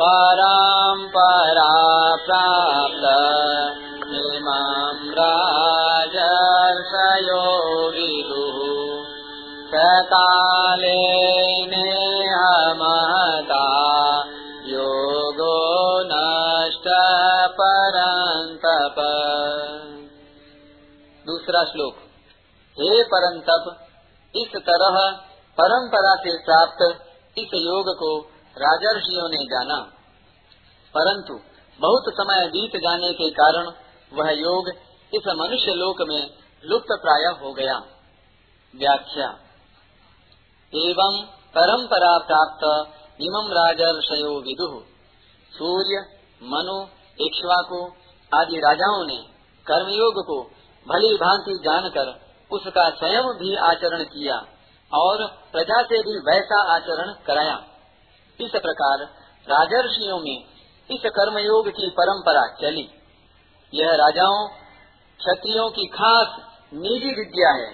परम्परा 0.00 1.70
प्राप्त 2.16 3.04
इमं 4.08 5.10
राजर्षयो 5.10 5.80
विदुः। 7.90 8.58
सकाले 9.68 11.16
महता 12.74 13.64
योगो 14.64 15.56
नष्ट 16.04 16.88
परन्तप। 17.60 18.94
दूसरा 21.26 21.64
श्लोक। 21.64 21.94
हे 22.80 23.02
परंतप 23.02 23.76
इस 24.36 24.56
तरह 24.56 25.10
परंपरा 25.60 26.14
से 26.14 26.38
प्राप्त 26.44 27.05
इस 27.38 27.48
योग 27.54 27.84
को 27.88 28.20
राजर्षियों 28.58 29.28
ने 29.28 29.44
जाना। 29.44 29.82
परंतु 30.96 31.34
बहुत 31.80 32.04
समय 32.08 32.48
बीत 32.48 32.76
जाने 32.76 33.12
के 33.12 33.30
कारण 33.30 33.66
वह 34.12 34.30
योग 34.30 34.68
इस 35.14 35.22
मनुष्य 35.28 35.72
लोक 35.72 35.96
में 36.08 36.30
लुप्त 36.64 36.86
प्राय 36.90 37.40
हो 37.42 37.52
गया। 37.52 37.78
व्याख्या। 38.76 39.28
एवं 40.74 41.26
परंपरा 41.26 42.18
प्राप्त 42.18 42.92
इमम 43.20 43.48
राजर्षयो 43.52 44.40
विदु। 44.40 44.84
सूर्य, 45.52 46.18
मनु, 46.42 46.82
इक्ष्वाकु 47.24 47.92
आदि 48.34 48.56
राजाओं 48.56 49.06
ने 49.06 49.16
कर्मयोग 49.66 50.26
को 50.26 50.42
भली 50.88 51.14
भांति 51.14 51.52
जानकर 51.52 52.26
उसका 52.52 52.90
स्वयं 52.90 53.22
भी 53.22 53.56
आचरण 53.56 54.04
किया। 54.04 54.46
और 54.92 55.26
प्रजा 55.26 55.82
से 55.82 55.98
भी 55.98 56.18
वैसा 56.18 56.74
आचरण 56.74 57.12
कराया। 57.26 57.64
इस 58.40 58.50
प्रकार 58.50 58.98
राजर्षियों 59.50 60.18
में 60.18 60.44
इस 60.90 61.02
कर्मयोग 61.06 61.68
की 61.68 61.90
परंपरा 61.90 62.46
चली। 62.60 62.90
यह 63.74 63.94
राजाओं, 63.94 64.48
क्षत्रियों 65.18 65.70
की 65.70 65.86
खास 65.86 66.26
निजी 66.74 67.14
विद्या 67.14 67.50
है। 67.50 67.72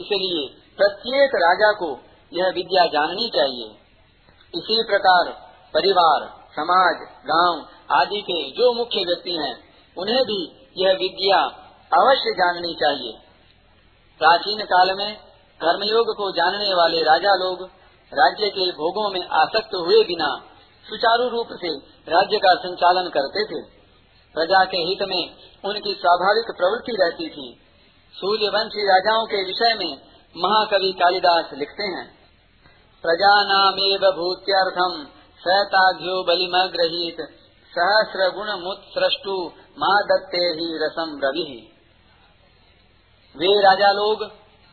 इसलिए 0.00 0.48
प्रत्येक 0.76 1.30
राजा 1.34 1.72
को 1.72 2.00
यह 2.32 2.48
विद्या 2.48 2.86
जाननी 2.86 3.30
चाहिए। 3.30 3.70
इसी 4.54 4.82
प्रकार 4.82 5.32
परिवार, 5.74 6.46
समाज, 6.50 6.96
गाँव 7.26 7.68
आदि 7.90 8.20
के 8.20 8.50
जो 8.50 8.72
मुख्य 8.72 9.04
व्यक्ति 9.04 9.36
हैं, 9.36 9.64
उन्हें 9.98 10.22
भी 10.22 10.70
यह 10.76 10.92
विद्या 10.92 11.38
अवश्य 12.02 12.30
जाननी 12.30 12.74
चाहिए। 12.74 13.12
प्राचीन 14.18 14.64
काल 14.64 14.96
में 14.96 15.25
कर्मयोग 15.60 16.12
को 16.16 16.30
जानने 16.32 16.72
वाले 16.74 17.02
राजा 17.04 17.34
लोग 17.36 17.62
राज्य 18.12 18.48
के 18.50 18.66
भोगों 18.72 19.08
में 19.10 19.22
आसक्त 19.36 19.74
हुए 19.76 20.02
बिना 20.04 20.28
सुचारू 20.86 21.28
रूप 21.28 21.54
से 21.54 21.70
राज्य 22.08 22.38
का 22.38 22.54
संचालन 22.60 23.08
करते 23.08 23.44
थे। 23.44 23.62
प्रजा 24.34 24.64
के 24.64 24.82
हित 24.82 25.02
में 25.08 25.22
उनकी 25.64 25.94
स्वाभाविक 25.94 26.52
प्रवृत्ति 26.56 26.96
रहती 27.00 27.28
थी। 27.28 27.46
सूर्यवंशी 28.14 28.84
राजाओं 28.86 29.24
के 29.26 29.42
विषय 29.44 29.74
में 29.74 29.92
महाकवि 30.34 30.92
कालिदास 30.92 31.50
लिखते 31.54 31.88
हैं 31.90 32.06
प्रजा 33.04 33.32
नामेव 33.44 34.06
भूत्यर्थम 34.12 34.94
सहताघ्यो 35.40 36.22
बलिमग्रहित 36.22 37.20
सहस्र 37.72 38.28
गुण 38.34 38.50
मुत 38.60 38.84
सृष्टु 38.92 39.34
माँ 39.78 39.98
दत्ते 40.06 40.44
ही 40.58 40.68
रसम 40.78 41.10
रवि। 41.24 41.50
वे 43.34 43.50
राजा 43.62 43.90
लोग 43.92 44.22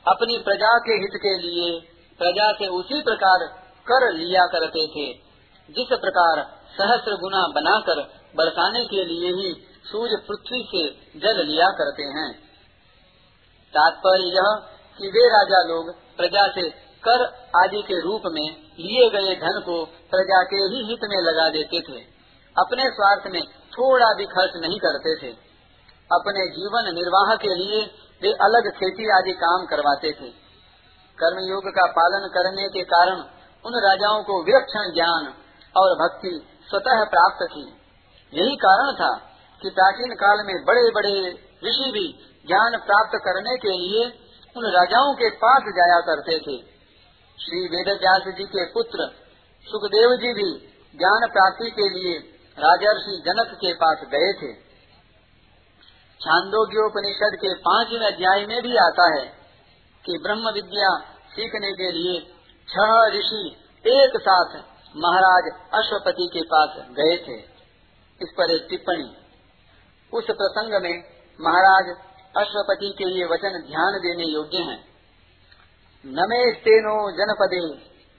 अपनी 0.07 0.37
प्रजा 0.37 0.77
के 0.77 0.93
हित 0.93 1.13
के 1.15 1.37
लिए 1.37 1.79
प्रजा 2.19 2.51
से 2.51 2.67
उसी 2.67 3.01
प्रकार 3.01 3.45
कर 3.87 4.13
लिया 4.13 4.45
करते 4.45 4.87
थे, 4.87 5.13
जिस 5.69 5.87
प्रकार 5.97 6.41
सहस्र 6.77 7.15
गुना 7.15 7.47
बनाकर 7.47 8.01
बरसाने 8.35 8.85
के 8.85 9.05
लिए 9.05 9.29
ही 9.29 9.53
सूर्य 9.91 10.15
पृथ्वी 10.29 10.67
से 10.71 10.83
जल 11.19 11.45
लिया 11.45 11.67
करते 11.67 12.03
हैं। 12.03 12.31
तात्पर्य 13.73 14.23
यह 14.23 14.49
कि 14.99 15.07
वे 15.07 15.27
राजा 15.29 15.61
लोग 15.73 15.95
प्रजा 16.17 16.47
से 16.47 16.69
कर 17.03 17.25
आदि 17.55 17.81
के 17.81 18.01
रूप 18.01 18.21
में 18.25 18.45
लिए 18.79 19.09
गए 19.09 19.35
धन 19.35 19.59
को 19.65 19.85
प्रजा 19.85 20.43
के 20.43 20.55
ही 20.55 20.85
हित 20.89 20.99
में 21.03 21.17
लगा 21.23 21.49
देते 21.49 21.81
थे। 21.81 22.01
अपने 22.55 22.83
स्वार्थ 22.83 23.33
में 23.33 23.41
थोड़ा 23.45 24.13
भी 24.13 24.25
खर्च 24.25 24.51
नहीं 24.55 24.79
करते 24.79 25.15
थे। 25.21 25.31
अपने 26.11 26.47
जीवन 26.47 26.93
निर्वाह 26.93 27.35
के 27.35 27.55
लिए 27.55 27.83
वे 28.23 28.31
अलग 28.41 28.69
खेती 28.71 29.09
आदि 29.17 29.33
काम 29.33 29.65
करवाते 29.65 30.11
थे। 30.11 30.29
कर्मयोग 31.17 31.69
का 31.75 31.85
पालन 31.91 32.27
करने 32.27 32.67
के 32.67 32.83
कारण 32.83 33.23
उन 33.65 33.79
राजाओं 33.83 34.23
को 34.23 34.43
विलक्षण 34.43 34.93
ज्ञान 34.93 35.33
और 35.75 35.95
भक्ति 35.95 36.33
स्वतः 36.69 37.03
प्राप्त 37.03 37.47
थी। 37.51 37.63
यही 38.33 38.55
कारण 38.55 38.91
था 38.93 39.09
कि 39.61 39.69
प्राचीन 39.69 40.13
काल 40.13 40.45
में 40.45 40.55
बड़े 40.65 40.89
बड़े 40.91 41.15
ऋषि 41.65 41.91
भी 41.91 42.07
ज्ञान 42.47 42.77
प्राप्त 42.77 43.19
करने 43.25 43.57
के 43.57 43.77
लिए 43.77 44.05
उन 44.55 44.65
राजाओं 44.71 45.13
के 45.13 45.29
पास 45.29 45.69
जाया 45.75 45.99
करते 45.99 46.37
थे। 46.39 46.57
श्री 47.37 47.61
वेद 47.67 47.87
व्यास 47.99 48.27
जी 48.37 48.43
के 48.43 48.65
पुत्र 48.65 49.07
सुखदेव 49.67 50.15
जी 50.15 50.33
भी 50.33 50.49
ज्ञान 50.95 51.27
प्राप्ति 51.31 51.69
के 51.71 51.89
लिए 51.89 52.17
राजर्षि 52.57 53.23
जनक 53.27 53.55
के 53.55 53.73
पास 53.73 53.97
गए 54.11 54.33
थे। 54.33 54.51
छांदोग्योपनिषद 56.23 57.31
के 57.35 57.53
पाँचवें 57.53 58.07
अध्याय 58.07 58.45
में 58.45 58.61
भी 58.61 58.77
आता 58.77 59.19
है 59.19 59.25
कि 60.05 60.19
ब्रह्म 60.23 60.51
विद्या 60.53 60.99
सीखने 61.29 61.71
के 61.71 61.91
लिए 61.91 62.19
छह 62.69 63.07
ऋषि 63.07 63.55
एक 63.87 64.21
साथ 64.21 64.55
महाराज 64.97 65.43
अश्वपति 65.73 66.29
के 66.33 66.41
पास 66.41 66.69
गए 66.77 67.17
थे। 67.17 67.39
इस 68.21 68.33
पर 68.37 68.51
एक 68.51 68.67
टिप्पणी। 68.69 69.17
उस 70.13 70.23
प्रसंग 70.23 70.81
में 70.83 71.03
महाराज 71.41 71.97
अश्वपति 72.37 72.95
के 72.97 73.03
ये 73.19 73.25
वचन 73.25 73.63
ध्यान 73.67 73.93
देने 73.93 74.23
योग्य 74.23 74.57
हैं। 74.57 74.85
न 76.05 76.27
मे 76.29 76.53
स्तेनो 76.53 77.11
जनपदे, 77.11 77.73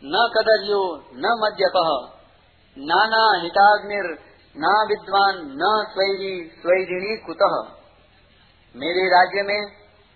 न 0.05 0.31
कदर्यो, 0.37 1.05
न 1.15 1.41
मद्यप। 1.43 1.73
नाना 2.79 3.43
हिताग्निर, 3.43 4.19
न 4.57 4.87
विद्वान, 4.89 5.35
न 5.37 5.87
स्वैरी, 5.93 6.51
स्वैरिणी 6.59 7.17
कुतः। 7.17 7.84
मेरे 8.77 9.09
राज्य 9.09 9.43
में 9.43 9.61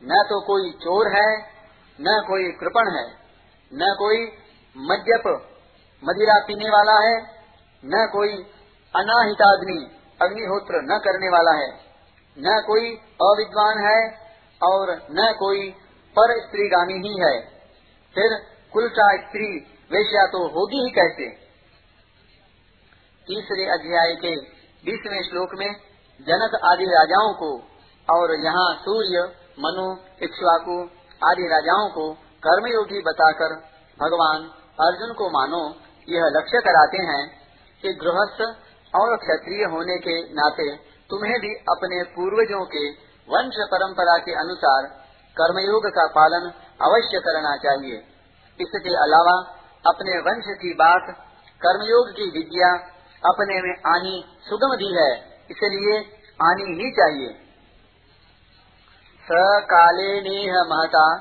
न 0.03 0.23
तो 0.29 0.41
कोई 0.41 0.71
चोर 0.71 1.09
है, 1.09 1.39
न 2.01 2.25
कोई 2.29 2.53
कृपण 2.53 2.89
है, 2.97 3.07
न 3.75 3.95
कोई 3.99 4.25
मद्यप, 4.77 5.27
मदिरा 6.05 6.45
पीने 6.47 6.71
वाला 6.71 7.09
है, 7.09 7.23
न 7.85 8.09
कोई 8.13 8.33
अनाहिताग्नि 8.95 9.91
अग्निहोत्र 10.23 10.81
न 10.83 10.99
करने 10.99 11.29
वाला 11.29 11.53
है, 11.53 11.71
न 12.39 12.63
कोई 12.67 12.91
अविद्वान 13.23 13.79
है 13.79 14.01
और 14.63 15.07
न 15.11 15.33
कोई 15.39 15.71
पर 16.17 16.41
स्त्रीगामी 16.41 16.95
ही 16.95 17.19
है। 17.19 17.41
फिर 18.15 18.37
कुलचा 18.73 19.17
स्त्री 19.17 19.57
वेश्या 19.93 20.27
तो 20.27 20.47
होगी 20.49 20.85
ही 20.85 20.91
कैसे? 20.91 21.29
तीसरे 23.29 23.65
अध्याय 23.71 24.15
के 24.15 24.37
बीसवें 24.85 25.23
श्लोक 25.23 25.49
में 25.55 25.73
जनक 26.21 26.61
आदि 26.65 26.85
राजाओं 26.85 27.35
को 27.35 27.59
और 28.09 28.35
यहाँ 28.41 28.69
सूर्य, 28.75 29.23
मनु, 29.59 29.87
इक्ष्वाकु 30.23 30.77
आदि 31.23 31.47
राजाओं 31.49 31.89
को 31.89 32.05
कर्मयोगी 32.43 33.01
बताकर 33.03 33.55
भगवान 33.99 34.45
अर्जुन 34.79 35.13
को 35.13 35.29
मानो, 35.31 35.63
यह 36.09 36.29
लक्ष्य 36.35 36.61
कराते 36.61 36.99
हैं 37.03 37.23
कि 37.83 37.93
गृहस्थ 37.95 38.41
और 38.95 39.17
क्षत्रिय 39.17 39.65
होने 39.65 39.97
के 39.99 40.15
नाते 40.35 40.69
तुम्हें 41.11 41.39
भी 41.41 41.51
अपने 41.71 42.03
पूर्वजों 42.15 42.65
के 42.67 42.85
वंश 43.29 43.57
परंपरा 43.73 44.17
के 44.19 44.35
अनुसार 44.35 44.87
कर्मयोग 45.37 45.87
का 45.89 46.07
पालन 46.15 46.47
अवश्य 46.83 47.21
करना 47.21 47.57
चाहिए। 47.57 47.97
इसके 48.61 48.95
अलावा 48.97 49.35
अपने 49.87 50.19
वंश 50.19 50.47
की 50.59 50.73
बात, 50.75 51.11
कर्मयोग 51.63 52.11
की 52.11 52.31
विद्या 52.31 52.71
अपने 53.23 53.61
में 53.63 53.75
आनी 53.87 54.15
सुगम 54.49 54.75
भी 54.77 54.89
है, 54.95 55.11
इसलिए 55.51 55.99
आनी 56.41 56.67
ही 56.81 56.91
चाहिए। 56.91 57.29
स 59.29 59.31
काले 59.65 60.21
नेह 60.21 60.53
महता 60.53 61.15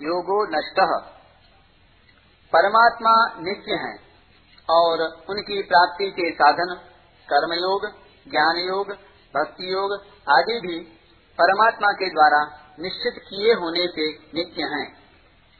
योगो 0.00 0.46
नष्ट। 0.46 0.80
परमात्मा 2.52 3.26
नित्य 3.38 3.72
हैं 3.72 3.98
और 4.70 5.02
उनकी 5.30 5.62
प्राप्ति 5.62 6.10
के 6.10 6.30
साधन, 6.30 6.74
कर्मयोग 7.28 7.86
ज्ञान 8.30 8.56
योग 8.56 8.92
भक्ति 9.36 9.72
योग 9.72 9.92
आदि 10.28 10.60
भी 10.60 10.78
परमात्मा 11.38 11.92
के 11.92 12.10
द्वारा 12.10 12.60
निश्चित 12.80 13.22
किए 13.28 13.54
होने 13.54 13.86
से 13.86 14.12
नित्य 14.12 14.62
हैं। 14.62 14.86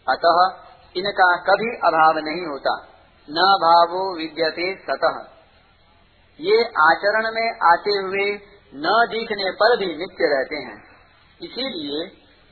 अतः 0.08 0.64
इनका 0.96 1.36
कभी 1.36 1.76
अभाव 1.76 2.18
नहीं 2.18 2.46
होता। 2.46 2.86
न 3.30 3.58
भावो 3.62 4.16
विद्यते 4.18 4.74
सतह 4.74 5.26
ये 6.40 6.64
आचरण 6.64 7.34
में 7.34 7.58
आते 7.72 7.90
हुए 7.90 8.34
न 8.74 9.06
दिखने 9.10 9.50
पर 9.50 9.78
भी 9.78 9.86
नित्य 9.86 10.24
रहते 10.24 10.56
हैं। 10.56 10.93
इसीलिए 11.40 12.00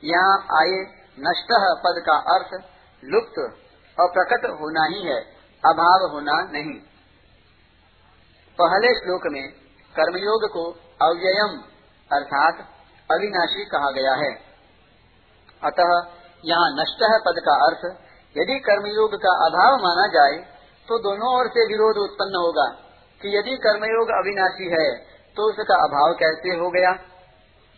यहाँ 0.03 0.35
आए 0.53 0.79
नष्ट 1.19 1.53
पद 1.83 2.01
का 2.05 2.15
अर्थ 2.33 2.53
लुप्त 3.03 3.39
और 3.97 4.09
प्रकट 4.11 4.45
होना 4.61 4.85
ही 4.85 5.01
है, 5.03 5.19
अभाव 5.63 6.05
होना 6.11 6.37
नहीं। 6.51 6.73
पहले 8.59 8.93
श्लोक 8.95 9.27
में 9.31 9.43
कर्मयोग 9.95 10.47
को 10.51 10.63
अव्ययम 11.01 11.53
अर्थात 12.11 12.59
अविनाशी 13.09 13.65
कहा 13.65 13.91
गया 13.91 14.13
है। 14.15 14.31
अतः 15.61 15.93
यहाँ 16.43 16.69
नष्ट 16.73 17.03
पद 17.25 17.39
का 17.45 17.55
अर्थ 17.65 17.85
यदि 18.35 18.59
कर्मयोग 18.59 19.15
का 19.17 19.33
अभाव 19.45 19.77
माना 19.77 20.07
जाए 20.13 20.37
तो 20.87 20.97
दोनों 20.99 21.33
ओर 21.33 21.47
से 21.47 21.65
विरोध 21.67 21.97
उत्पन्न 21.97 22.35
होगा 22.35 22.65
कि 23.21 23.37
यदि 23.37 23.57
कर्मयोग 23.57 24.09
अविनाशी 24.15 24.69
है 24.71 24.87
तो 25.37 25.49
उसका 25.49 25.75
अभाव 25.83 26.13
कैसे 26.13 26.55
हो 26.55 26.69
गया? 26.71 26.91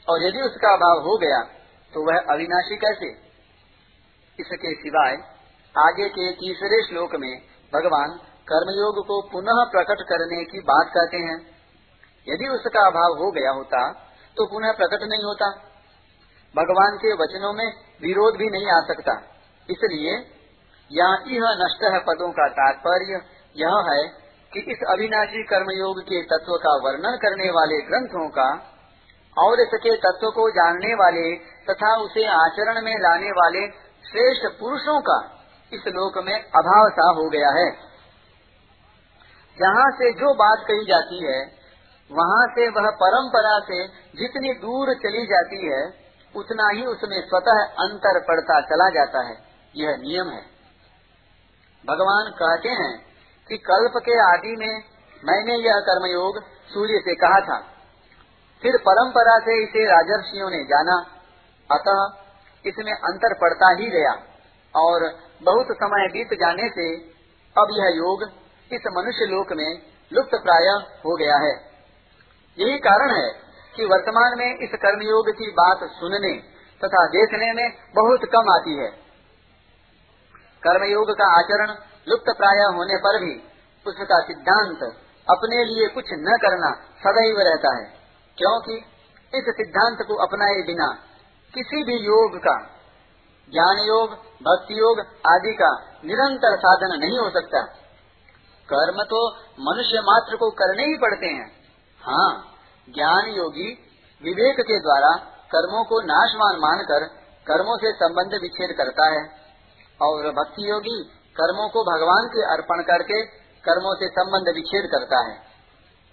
और 0.07 0.23
यदि 0.23 0.41
उसका 0.41 0.73
अभाव 0.73 1.01
हो 1.03 1.17
गया 1.17 1.39
तो 1.93 2.03
वह 2.07 2.33
अविनाशी 2.33 2.75
कैसे? 2.77 3.09
इसके 4.39 4.73
सिवाय 4.75 5.13
आगे 5.75 6.07
के 6.09 6.31
तीसरे 6.33 6.81
श्लोक 6.83 7.15
में 7.15 7.33
भगवान 7.73 8.17
कर्मयोग 8.47 8.99
को 9.07 9.21
पुनः 9.31 9.63
प्रकट 9.71 10.01
करने 10.09 10.43
की 10.43 10.59
बात 10.63 10.91
कहते 10.93 11.17
हैं। 11.17 11.37
यदि 12.27 12.47
उसका 12.47 12.85
अभाव 12.87 13.15
हो 13.19 13.31
गया 13.31 13.51
होता 13.51 13.81
तो 14.37 14.45
पुनः 14.45 14.71
प्रकट 14.71 15.03
नहीं 15.03 15.23
होता। 15.23 15.49
भगवान 16.55 16.97
के 16.97 17.13
वचनों 17.13 17.53
में 17.53 17.67
विरोध 18.01 18.37
भी 18.37 18.49
नहीं 18.49 18.67
आ 18.67 18.79
सकता। 18.87 19.15
इसलिए 19.69 20.13
यहाँ 20.91 21.17
यह 21.27 21.55
नष्ट 21.59 21.83
है 21.93 21.99
पदों 21.99 22.29
का 22.31 22.47
तात्पर्य 22.53 23.19
यह 23.55 23.75
है 23.89 24.01
कि 24.53 24.59
इस 24.71 24.83
अविनाशी 24.89 25.43
कर्मयोग 25.43 26.01
के 26.03 26.21
तत्व 26.23 26.55
का 26.63 26.73
वर्णन 26.83 27.17
करने 27.17 27.49
वाले 27.49 27.81
ग्रंथों 27.81 28.27
का 28.29 28.47
और 29.37 29.59
इसके 29.59 29.97
तत्व 29.97 30.29
को 30.29 30.49
जानने 30.49 30.93
वाले 30.93 31.35
तथा 31.69 31.95
उसे 31.95 32.25
आचरण 32.25 32.81
में 32.81 32.95
लाने 32.99 33.31
वाले 33.31 33.67
श्रेष्ठ 34.09 34.59
पुरुषों 34.59 35.01
का 35.01 35.47
इस 35.73 35.81
लोक 35.87 36.17
में 36.17 36.43
अभाव 36.43 36.89
सा 36.89 37.11
हो 37.11 37.29
गया 37.29 37.49
है। 37.49 37.71
जहाँ 39.59 39.91
से 39.91 40.11
जो 40.11 40.33
बात 40.33 40.65
कही 40.67 40.85
जाती 40.85 41.25
है, 41.25 41.65
वहाँ 42.11 42.47
से 42.47 42.67
वह 42.67 42.89
परंपरा 42.89 43.59
से 43.59 43.87
जितनी 43.87 44.53
दूर 44.53 44.93
चली 44.93 45.25
जाती 45.25 45.73
है, 45.73 46.05
उतना 46.35 46.69
ही 46.69 46.85
उसमें 46.85 47.29
स्वतः 47.29 47.63
अंतर 47.63 48.19
पड़ता 48.19 48.61
चला 48.61 48.89
जाता 48.89 49.21
है। 49.21 49.37
यह 49.75 49.95
नियम 49.95 50.29
है। 50.29 50.41
भगवान 51.85 52.31
कहते 52.43 52.69
हैं 52.69 53.05
कि 53.49 53.57
कल्प 53.57 53.91
के 53.97 54.33
आदि 54.33 54.55
में 54.59 54.83
मैंने 55.25 55.55
यह 55.55 55.79
कर्मयोग 55.79 56.43
सूर्य 56.43 56.99
से 56.99 57.15
कहा 57.15 57.39
था। 57.39 57.74
फिर 58.65 58.77
परंपरा 58.77 59.39
से 59.39 59.63
इसे 59.63 59.85
राजर्षियों 59.85 60.49
ने 60.49 60.63
जाना। 60.63 60.93
अतः 61.69 62.69
इसमें 62.69 62.93
अंतर 62.93 63.33
पड़ता 63.33 63.67
ही 63.71 63.89
गया 63.89 64.13
और 64.75 65.03
बहुत 65.43 65.65
समय 65.71 66.07
बीत 66.07 66.29
जाने 66.33 66.69
से 66.69 66.85
अब 67.55 67.67
यह 67.71 67.89
योग 67.95 68.23
इस 68.73 68.87
मनुष्य 68.97 69.25
लोक 69.25 69.53
में 69.53 69.81
लुप्त 70.13 70.35
प्राय 70.43 70.69
हो 71.05 71.15
गया 71.15 71.35
है। 71.35 71.51
यही 72.57 72.77
कारण 72.77 73.13
है 73.15 73.29
कि 73.75 73.85
वर्तमान 73.85 74.37
में 74.37 74.57
इस 74.57 74.69
कर्मयोग 74.75 75.29
की 75.29 75.51
बात 75.51 75.79
सुनने 75.83 76.33
तथा 76.81 77.05
देखने 77.07 77.53
में 77.53 77.71
बहुत 77.95 78.25
कम 78.25 78.49
आती 78.53 78.77
है। 78.77 78.87
कर्मयोग 80.63 81.11
का 81.11 81.27
आचरण 81.39 81.75
लुप्त 82.07 82.33
प्राय 82.37 82.63
होने 82.75 82.97
पर 82.97 83.19
भी 83.25 83.35
उसका 83.85 84.19
सिद्धांत 84.21 84.83
अपने 85.29 85.63
लिए 85.65 85.87
कुछ 85.87 86.05
न 86.13 86.37
करना 86.37 86.71
सदैव 86.99 87.39
रहता 87.39 87.75
है। 87.75 88.04
क्योंकि 88.37 88.75
इस 89.33 89.49
सिद्धांत 89.55 89.97
को 90.07 90.15
अपनाए 90.25 90.61
बिना 90.61 90.87
किसी 91.53 91.83
भी 91.83 91.95
योग 91.97 92.37
का, 92.37 92.55
ज्ञान 93.49 93.77
योग, 93.79 94.13
भक्ति 94.43 94.79
योग 94.79 94.99
आदि 95.27 95.53
का 95.53 95.69
निरंतर 96.05 96.57
साधन 96.57 96.99
नहीं 96.99 97.19
हो 97.19 97.29
सकता। 97.29 97.61
कर्म 98.69 99.03
तो 99.03 99.19
मनुष्य 99.61 100.01
मात्र 100.01 100.37
को 100.37 100.49
करने 100.51 100.85
ही 100.85 100.97
पड़ते 100.97 101.27
हैं। 101.27 101.47
हाँ 102.01 102.31
ज्ञान 102.89 103.29
योगी 103.29 103.67
विवेक 104.23 104.59
के 104.61 104.79
द्वारा 104.79 105.11
कर्मों 105.51 105.83
को 105.83 106.01
नाशवान 106.01 106.59
मानकर 106.59 107.05
कर्मों 107.47 107.77
से 107.77 107.91
संबंध 107.93 108.33
विच्छेद 108.41 108.75
करता 108.77 109.05
है 109.05 109.23
और 110.01 110.29
भक्ति 110.31 110.69
योगी 110.69 110.97
कर्मों 111.35 111.69
को 111.69 111.83
भगवान 111.83 112.27
के 112.27 112.45
अर्पण 112.53 112.81
करके 112.81 113.21
कर्मों 113.63 113.95
से 113.95 114.07
संबंध 114.07 114.55
विच्छेद 114.55 114.89
करता 114.91 115.19
है। 115.19 115.35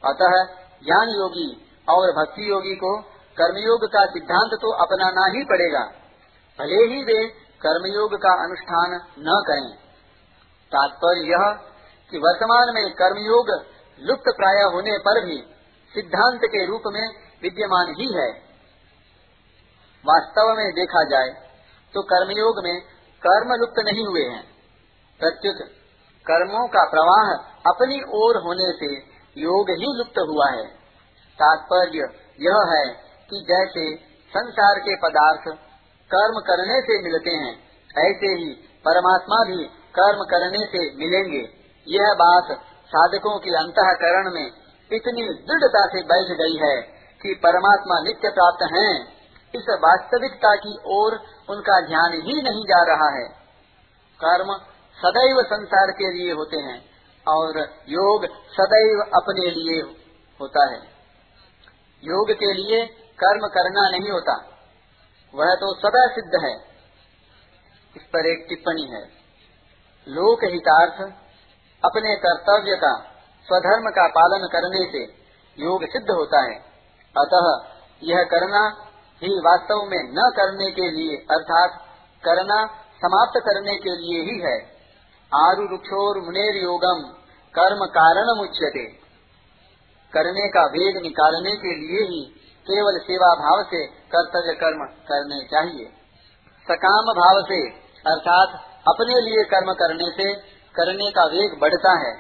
अतः 0.03 0.35
ज्ञान 0.85 1.09
योगी 1.09 1.49
और 1.89 2.11
भक्ति 2.13 2.49
योगी 2.51 2.75
को 2.77 2.91
कर्मयोग 3.37 3.85
का 3.93 4.05
सिद्धांत 4.07 4.59
तो 4.63 4.73
अपनाना 4.83 5.25
ही 5.29 5.45
पड़ेगा। 5.45 5.85
भले 6.59 6.81
ही 6.87 7.03
वे 7.05 7.21
कर्मयोग 7.61 8.15
का 8.17 8.33
अनुष्ठान 8.45 8.95
न 9.21 9.41
करें। 9.47 9.71
तात्पर्य 10.73 11.29
यह 11.31 11.45
कि 12.13 12.19
वर्तमान 12.19 12.73
में 12.75 12.85
कर्मयोग 12.95 13.51
लुप्त 13.99 14.31
प्राय 14.37 14.63
होने 14.75 14.97
पर 14.99 15.21
भी 15.25 15.39
सिद्धांत 15.95 16.41
के 16.47 16.65
रूप 16.67 16.83
में 16.87 17.05
विद्यमान 17.43 17.95
ही 17.99 18.07
है। 18.15 18.29
वास्तव 20.05 20.53
में 20.57 20.69
देखा 20.73 21.03
जाए 21.09 21.31
तो 21.95 22.03
कर्मयोग 22.03 22.61
में 22.65 22.81
कर्म 23.23 23.55
लुप्त 23.55 23.81
नहीं 23.85 24.07
हुए 24.07 24.23
हैं। 24.27 24.43
प्रत्युत, 25.21 25.59
कर्मों 26.27 26.67
का 26.69 26.85
प्रवाह 26.91 27.33
अपनी 27.67 27.99
ओर 28.19 28.37
होने 28.43 28.71
से 28.79 28.93
योग 29.37 29.71
ही 29.73 29.91
लुप्त 29.99 30.19
हुआ 30.29 30.49
है। 30.51 30.65
तात्पर्य 31.43 32.09
यह 32.41 32.73
है 32.73 32.87
कि 33.31 33.45
जैसे 33.51 33.85
संसार 34.33 34.79
के 34.79 34.97
पदार्थ 34.97 35.49
कर्म 36.11 36.41
करने 36.41 36.81
से 36.81 37.03
मिलते 37.03 37.31
हैं, 37.31 37.55
ऐसे 37.99 38.31
ही 38.35 38.51
परमात्मा 38.85 39.39
भी 39.45 39.65
कर्म 39.99 40.25
करने 40.25 40.67
से 40.67 40.85
मिलेंगे। 40.97 41.43
यह 41.87 42.15
बात 42.15 42.51
साधकों 42.91 43.39
के 43.39 43.51
अंतकरण 43.51 44.31
में 44.35 44.47
इतनी 44.91 45.23
दृढ़ता 45.49 45.83
से 45.87 46.03
बैठ 46.03 46.33
गई 46.39 46.57
है 46.59 46.77
कि 47.23 47.35
परमात्मा 47.43 48.01
नित्य 48.01 48.29
प्राप्त 48.29 48.63
हैं। 48.73 48.95
इस 49.55 49.67
वास्तविकता 49.85 50.55
की 50.57 50.77
ओर 50.87 51.19
उनका 51.51 51.81
ध्यान 51.87 52.13
ही 52.27 52.43
नहीं 52.43 52.65
जा 52.65 52.83
रहा 52.85 53.09
है। 53.19 53.27
कर्म 54.21 54.53
सदैव 54.99 55.43
संसार 55.43 55.91
के 55.91 56.13
लिए 56.13 56.33
होते 56.33 56.57
हैं 56.57 56.79
और 57.27 57.59
योग 57.89 58.27
सदैव 58.57 59.01
अपने 59.15 59.51
लिए 59.51 59.81
होता 60.41 60.67
है। 60.71 60.92
योग 62.05 62.31
के 62.31 62.53
लिए 62.53 62.87
कर्म 63.19 63.47
करना 63.47 63.91
नहीं 63.91 64.11
होता। 64.11 64.33
वह 65.35 65.55
तो 65.55 65.75
सदा 65.75 66.07
सिद्ध 66.07 66.45
है। 66.45 66.57
इस 67.97 68.03
पर 68.03 68.27
एक 68.27 68.47
टिप्पणी 68.49 68.83
है। 68.83 69.05
लोक 70.09 70.39
हितार्थ, 70.45 70.95
अपने 71.85 72.17
कर्तव्य 72.17 72.77
का, 72.77 72.99
स्वधर्म 73.47 73.91
का 73.91 74.09
पालन 74.09 74.49
करने 74.53 74.93
से 74.93 75.05
योग 75.65 75.85
सिद्ध 75.85 76.11
होता 76.11 76.41
है। 76.41 76.59
अतः 77.19 77.73
यह 78.03 78.25
करना 78.25 78.89
ही 79.23 79.39
वास्तव 79.39 79.77
में 79.77 80.11
न 80.11 80.33
करने 80.37 80.71
के 80.71 80.91
लिए, 80.91 81.17
अर्थात 81.17 81.71
करना 82.25 82.67
समाप्त 83.05 83.33
करने 83.37 83.77
के 83.77 83.97
लिए 83.97 84.23
ही 84.23 84.41
है। 84.41 84.73
आरु 85.35 85.67
रुक्षोर 85.67 86.19
मुनेर 86.19 86.65
योगम 86.65 87.13
कर्म 87.55 87.85
कारण 87.85 88.41
उच्यते 88.41 89.02
करने 90.15 90.49
का 90.49 90.63
वेग 90.67 91.03
निकालने 91.03 91.57
के 91.57 91.75
लिए 91.77 92.05
ही 92.07 92.21
केवल 92.67 92.99
सेवा 92.99 93.29
भाव 93.35 93.63
से 93.63 93.87
कर्तव्य 93.87 94.55
कर्म 94.55 94.85
करने 95.09 95.39
चाहिए। 95.45 95.85
सकाम 96.67 97.13
भाव 97.13 97.41
से, 97.43 97.61
अर्थात 98.07 98.61
अपने 98.89 99.21
लिए 99.21 99.45
कर्म 99.45 99.73
करने 99.73 100.11
से 100.11 100.35
करने 100.75 101.11
का 101.11 101.25
वेग 101.25 101.61
बढ़ता 101.61 101.93
है 101.99 102.13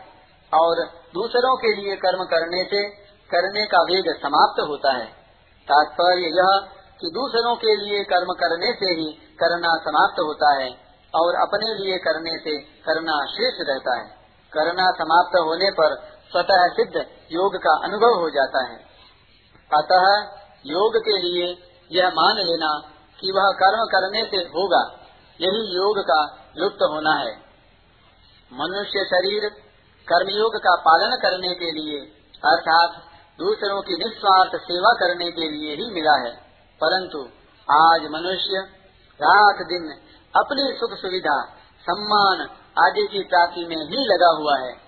और 0.52 0.84
दूसरों 1.14 1.56
के 1.56 1.75
लिए 1.75 1.96
कर्म 1.96 2.25
करने 2.25 2.64
से 2.64 2.82
करने 3.30 3.66
का 3.66 3.82
वेग 3.82 4.11
समाप्त 4.16 4.61
होता 4.61 4.92
है। 4.92 5.06
तात्पर्य 5.68 6.32
यह 6.37 6.50
कि 7.00 7.11
दूसरों 7.11 7.56
के 7.56 7.76
लिए 7.76 8.04
कर्म 8.04 8.32
करने 8.32 8.72
से 8.72 8.90
ही 8.92 9.06
करना 9.40 9.76
समाप्त 9.84 10.20
होता 10.20 10.50
है 10.61 10.70
और 11.14 11.34
अपने 11.34 11.75
लिए 11.75 11.99
करने 11.99 12.38
से 12.38 12.56
करना 12.58 13.16
शेष 13.26 13.62
रहता 13.68 13.96
है। 13.96 14.08
करना 14.52 14.90
समाप्त 14.90 15.38
होने 15.38 15.70
पर 15.70 15.94
स्वतः 16.32 16.68
सिद्ध 16.68 16.96
योग 17.32 17.56
का 17.56 17.80
अनुभव 17.84 18.20
हो 18.20 18.30
जाता 18.30 18.68
है। 18.68 18.76
अतः 19.78 20.36
योग 20.66 20.96
के 20.96 21.18
लिए 21.18 21.68
यह 21.92 22.08
मान 22.08 22.36
लेना 22.36 22.82
कि 23.20 23.32
वह 23.32 23.50
कर्म 23.62 23.84
करने 23.84 24.30
से 24.30 24.36
होगा, 24.36 25.06
यही 25.40 25.74
योग 25.74 25.98
का 25.98 26.52
लुप्त 26.56 26.82
होना 26.82 27.14
है। 27.14 27.36
मनुष्य 28.52 29.04
शरीर 29.04 29.48
कर्मयोग 30.08 30.56
का 30.56 30.74
पालन 30.74 31.16
करने 31.22 31.54
के 31.54 31.70
लिए, 31.70 32.00
अर्थात 32.44 32.90
दूसरों 33.38 33.82
की 33.82 33.96
निस्वार्थ 34.04 34.50
सेवा 34.56 34.92
करने 34.92 35.30
के 35.30 35.50
लिए 35.50 35.74
ही 35.74 35.90
मिला 35.94 36.12
है। 36.12 36.36
परंतु 36.84 37.18
आज 37.72 38.00
मनुष्य 38.00 38.58
रात 39.22 39.56
दिन 39.56 40.00
अपनी 40.36 40.76
सुख 40.80 40.90
सुविधा, 40.98 41.44
सम्मान 41.80 42.40
आदि 42.86 43.08
की 43.12 43.22
प्राप्ति 43.22 43.64
में 43.64 43.76
ही 43.76 44.04
लगा 44.06 44.28
हुआ 44.28 44.58
है। 44.58 44.81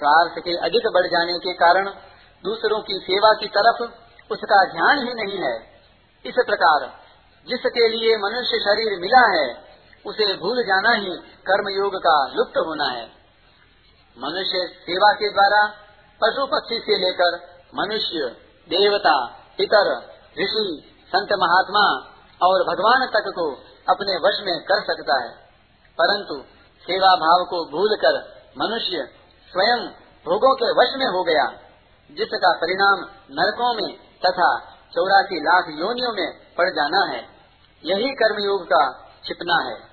स्वार्थ 0.00 0.44
के 0.44 0.56
अधिक 0.56 0.90
बढ़ 0.94 1.06
जाने 1.06 1.38
के 1.38 1.52
कारण 1.52 1.88
दूसरों 2.44 2.82
की 2.82 3.00
सेवा 3.02 3.32
की 3.32 3.46
तरफ़ 3.46 3.82
उसका 4.32 4.64
ध्यान 4.64 4.98
ही 4.98 5.14
नहीं 5.14 5.38
है। 5.38 5.56
इस 6.26 6.34
प्रकार 6.46 7.00
जिसके 7.48 7.88
लिए 7.88 8.16
मनुष्य 8.16 8.58
शरीर 8.58 9.00
मिला 9.00 9.40
है, 9.40 9.64
उसे 10.06 10.36
भूल 10.36 10.62
जाना 10.62 10.90
ही 10.90 11.10
कर्म 11.16 11.68
योग 11.68 11.94
का 11.94 12.26
लुप्त 12.34 12.58
होना 12.58 12.84
है। 12.84 13.04
मनुष्य 14.18 14.66
सेवा 14.82 15.12
के 15.12 15.32
द्वारा 15.32 15.66
पशु 16.24 16.46
पक्षी 16.46 16.78
से 16.78 16.98
लेकर 16.98 17.36
मनुष्य, 17.74 18.36
देवता, 18.68 19.26
पितर, 19.58 19.98
ऋषि, 20.40 20.96
संत 21.08 21.28
महात्मा 21.32 22.14
और 22.42 22.62
भगवान 22.62 23.06
तक 23.06 23.32
को 23.34 23.50
अपने 23.88 24.16
वश 24.16 24.40
में 24.46 24.64
कर 24.64 24.80
सकता 24.82 25.22
है। 25.22 25.30
परंतु 26.02 26.44
सेवा 26.82 27.08
भाव 27.08 27.44
को 27.50 27.64
भूलकर 27.64 28.40
मनुष्य 28.58 29.19
स्वयं 29.52 29.88
भोगों 30.24 30.54
के 30.54 30.70
वश 30.70 30.98
में 30.98 31.06
हो 31.06 31.24
गया, 31.24 31.46
जिसका 32.10 32.52
परिणाम 32.52 32.98
नरकों 33.30 33.74
में 33.74 33.96
तथा 33.96 34.58
चौरासी 34.94 35.40
लाख 35.40 35.64
योनियों 35.68 36.12
में 36.12 36.54
पड़ 36.58 36.70
जाना 36.70 37.12
है। 37.12 37.28
यही 37.84 38.14
कर्मयोग 38.14 38.64
का 38.64 39.10
छिपना 39.24 39.68
है। 39.68 39.89